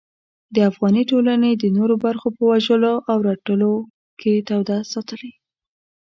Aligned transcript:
د 0.55 0.57
افغاني 0.69 1.03
ټولنې 1.11 1.51
د 1.57 1.63
نورو 1.77 1.95
برخو 2.05 2.27
په 2.35 2.43
وژلو 2.51 2.93
او 3.11 3.17
رټلو 3.27 3.73
کې 4.19 4.33
توده 4.47 4.77
ساتلې. 4.91 5.31